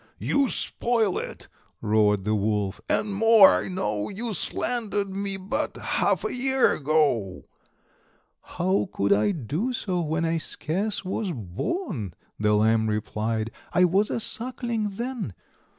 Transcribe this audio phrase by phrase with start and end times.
[0.17, 1.47] "You spoil it!"
[1.79, 7.43] roared the Wolf; "and more, I know, You slandered me but half a year ago."
[8.41, 14.09] "How could I do so, when I scarce was born?" The Lamb replied; "I was
[14.09, 15.35] a suckling then."